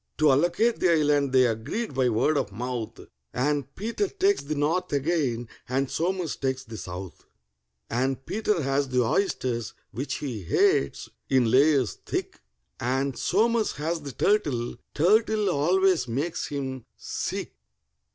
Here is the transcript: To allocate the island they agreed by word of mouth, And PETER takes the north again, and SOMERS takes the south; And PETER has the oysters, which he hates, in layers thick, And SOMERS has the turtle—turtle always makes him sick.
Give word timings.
To 0.17 0.31
allocate 0.31 0.79
the 0.79 0.91
island 0.93 1.31
they 1.31 1.45
agreed 1.45 1.93
by 1.93 2.09
word 2.09 2.35
of 2.35 2.51
mouth, 2.51 3.01
And 3.35 3.75
PETER 3.75 4.07
takes 4.07 4.41
the 4.41 4.55
north 4.55 4.91
again, 4.91 5.47
and 5.69 5.91
SOMERS 5.91 6.37
takes 6.37 6.63
the 6.63 6.77
south; 6.77 7.25
And 7.87 8.25
PETER 8.25 8.63
has 8.63 8.89
the 8.89 9.03
oysters, 9.05 9.75
which 9.91 10.15
he 10.15 10.41
hates, 10.41 11.07
in 11.29 11.51
layers 11.51 11.99
thick, 12.03 12.41
And 12.79 13.15
SOMERS 13.15 13.73
has 13.73 14.01
the 14.01 14.13
turtle—turtle 14.13 15.51
always 15.51 16.07
makes 16.07 16.47
him 16.47 16.85
sick. 16.97 17.53